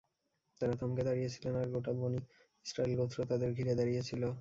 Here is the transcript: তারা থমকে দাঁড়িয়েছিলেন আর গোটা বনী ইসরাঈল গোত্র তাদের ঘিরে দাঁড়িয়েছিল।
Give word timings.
তারা 0.61 0.73
থমকে 0.79 1.03
দাঁড়িয়েছিলেন 1.07 1.53
আর 1.55 1.67
গোটা 1.73 1.91
বনী 1.99 2.19
ইসরাঈল 2.65 2.93
গোত্র 2.99 3.17
তাদের 3.31 3.49
ঘিরে 3.57 3.73
দাঁড়িয়েছিল। 3.79 4.23